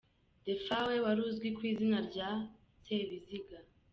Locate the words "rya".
2.09-2.29